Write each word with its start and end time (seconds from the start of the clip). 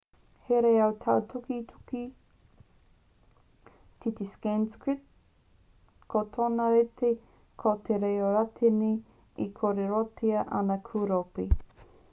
he 0.45 0.59
reo 0.65 0.85
tāukiuki 1.01 1.99
te 4.13 4.25
sanskrit 4.45 5.03
ko 6.15 6.23
tōna 6.37 6.65
rite 6.77 7.11
ko 7.65 7.75
te 7.89 7.99
reo 8.05 8.31
rātini 8.37 8.89
e 9.45 9.47
kōrerotia 9.61 10.47
ana 10.61 10.79
ki 10.89 11.03
ūropi 11.03 11.47